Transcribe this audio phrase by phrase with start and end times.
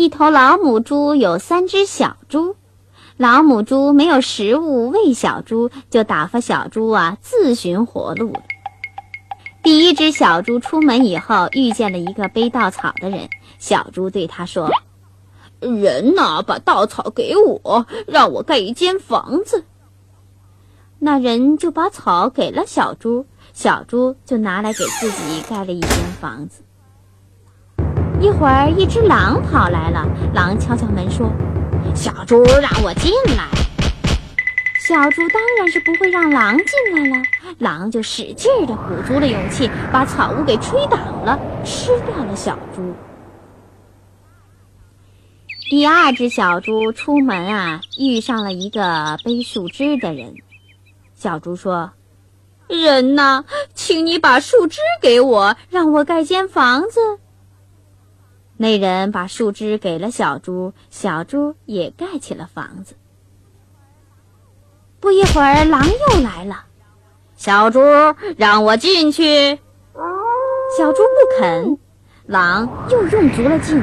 [0.00, 2.54] 一头老母猪有三只小猪，
[3.16, 8.42] 老母猪没有食物喂小猪，就打发小猪啊自寻活路了。
[9.60, 13.28] 第一只小猪出门以后，遇见了一个背稻草的人。
[13.58, 14.70] 小猪对他说
[15.58, 19.64] ：“人呐，把稻草给我，让我盖一间房子。”
[21.00, 25.90] 那人就把草给了小猪，小猪就拿来给自己盖了一间
[26.20, 26.62] 房子。
[28.20, 30.04] 一会儿，一只狼跑来了。
[30.34, 31.30] 狼敲敲门说
[31.94, 33.44] ：“小猪，让我进来。”
[34.80, 37.24] 小猪当然是不会让狼进来了。
[37.58, 42.92] 狼就使劲儿地鼓足了勇气，把草屋给吹倒了，吃掉了小猪。
[45.70, 50.34] 第二只小猪出门啊，遇上了一个背树枝的人。
[51.14, 51.92] 小猪说
[52.66, 56.98] ：“人呐，请你把树枝给我，让我盖间房子。”
[58.60, 62.96] 那人把树枝给了小猪，小猪也盖起了房子。
[64.98, 66.64] 不一会儿，狼又来了，
[67.36, 67.80] 小猪
[68.36, 69.58] 让我进去。
[70.76, 71.78] 小猪不肯，
[72.26, 73.80] 狼又用足了劲，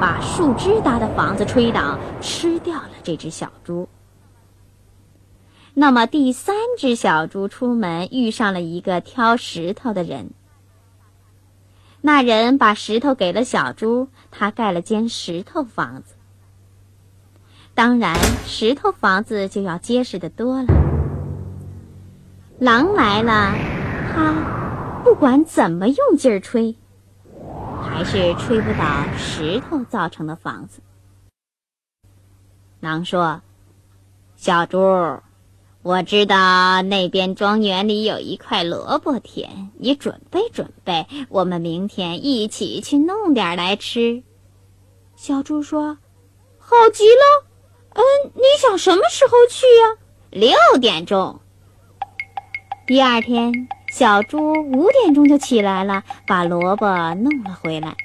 [0.00, 3.88] 把树枝搭的房子吹倒，吃掉了这只小猪。
[5.74, 10.30] 那么，第三只小猪出门遇上了一个挑石头的人。
[12.04, 16.14] 那人把石头给了小猪，他盖了间石头房子。
[17.74, 20.68] 当然，石头房子就要结实的多了。
[22.58, 23.54] 狼来了，
[24.12, 26.76] 他不管怎么用劲儿吹，
[27.80, 30.80] 还是吹不倒石头造成的房子。
[32.80, 33.40] 狼说
[34.36, 34.78] ：“小猪。”
[35.82, 44.22] 我知道那边庄园里有一块萝卜田，你准备准备，我们明天一起去弄点来吃。
[45.16, 45.98] 小猪说
[46.60, 47.46] ：“好极了，
[47.94, 48.02] 嗯，
[48.34, 49.98] 你想什么时候去呀？”
[50.30, 51.40] 六点钟。
[52.86, 53.52] 第二天，
[53.92, 57.96] 小猪五点钟就起来了，把萝卜弄了回来。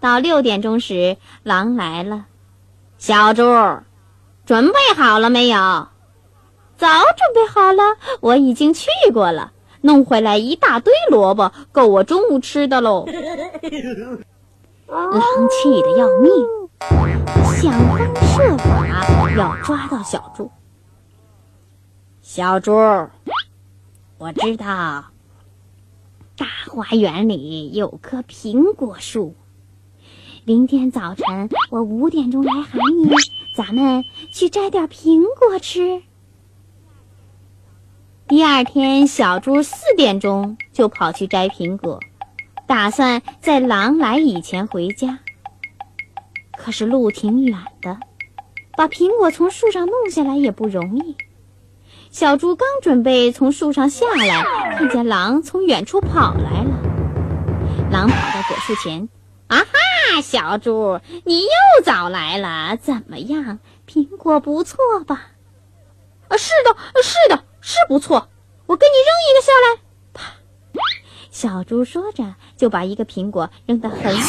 [0.00, 2.26] 到六点钟时，狼来了，
[2.98, 3.42] 小猪，
[4.44, 5.86] 准备好了没有？
[6.82, 13.06] 早准备好了，我已经去过了，弄回来一大堆萝卜，够我中午吃的喽。
[14.90, 16.32] 狼气得要命，
[17.54, 20.50] 想方设法要抓到小猪。
[22.20, 22.72] 小猪，
[24.18, 25.04] 我知道
[26.36, 29.36] 大花园里有棵苹果树，
[30.44, 33.08] 明天早晨我五点钟来喊你，
[33.56, 36.02] 咱们去摘点苹果吃。
[38.28, 42.00] 第二天，小猪四点钟就跑去摘苹果，
[42.66, 45.18] 打算在狼来以前回家。
[46.56, 47.98] 可是路挺远的，
[48.76, 51.16] 把苹果从树上弄下来也不容易。
[52.10, 56.70] 小猪刚准备从树上下来，看见狼从远处跑来了。
[57.90, 59.08] 狼跑到果树前，
[59.48, 63.58] 啊哈，小猪，你又早来了，怎么样？
[63.86, 65.26] 苹果不错吧？
[66.28, 67.44] 啊，是的，是的。
[67.62, 68.28] 是不错，
[68.66, 69.80] 我给你扔一个下来。
[70.12, 70.34] 啪！
[71.30, 74.22] 小猪说着，就把一个苹果扔得很远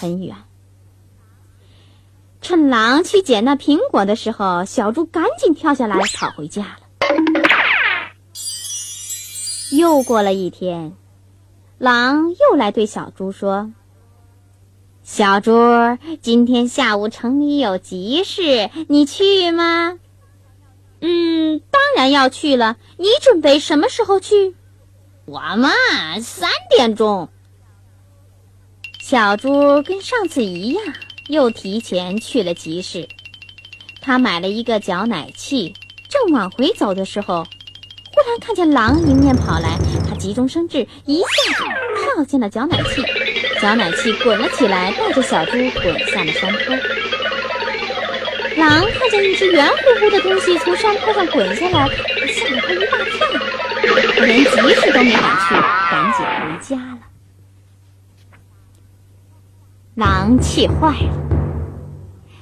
[0.00, 0.34] 很远。
[2.40, 6.78] 趁狼去捡那苹果的时候，小猪赶紧跳下来跑回家了。
[9.72, 10.94] 又过了一天，
[11.76, 13.70] 狼又来对小猪说
[15.02, 15.52] ：“小猪，
[16.22, 19.98] 今天下午城里有急事，你去吗？”
[21.00, 22.76] 嗯，当然要去了。
[22.96, 24.54] 你准备什么时候去？
[25.26, 25.70] 我嘛，
[26.20, 27.28] 三点钟。
[29.00, 30.82] 小猪跟上次一样，
[31.28, 33.08] 又提前去了集市。
[34.00, 35.74] 他买了一个搅奶器，
[36.08, 39.78] 正往回走的时候，忽然看见狼迎面跑来。
[40.08, 41.26] 他急中生智，一下
[41.58, 41.64] 子
[42.14, 43.02] 跳进了搅奶器，
[43.60, 46.97] 搅奶器滚了起来，带着小猪滚下了山坡。
[48.58, 51.88] 狼看见一只圆乎乎的东西从山坡上滚下来，
[52.26, 53.26] 吓了他一大跳。
[54.16, 55.54] 他连集市都没敢去，
[55.90, 56.98] 赶紧回家了。
[59.94, 61.12] 狼气坏了，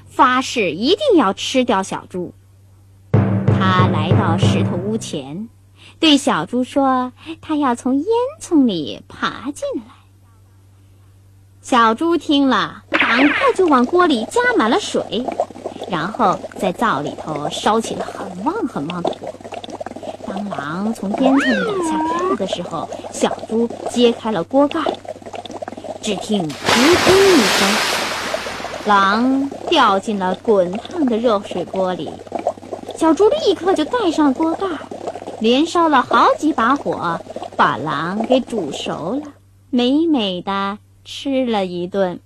[0.06, 2.32] 发誓一定要吃掉小猪。
[3.12, 5.48] 他来到石头屋前，
[6.00, 8.06] 对小猪说：“他要从烟
[8.40, 9.82] 囱里爬进来。”
[11.62, 15.24] 小猪听了，赶快就往锅里加满了水，
[15.88, 19.28] 然后在灶里头烧起了很旺很旺的火。
[20.26, 24.80] 当狼从烟囱往下跳的时候，小猪揭开了锅盖，
[26.02, 27.68] 只听“扑通”一声，
[28.86, 32.10] 狼掉进了滚烫的热水锅里。
[32.98, 34.66] 小猪立刻就盖上锅盖，
[35.40, 37.20] 连烧了好几把火，
[37.56, 39.32] 把狼给煮熟了，
[39.70, 42.18] 美美的吃了一顿。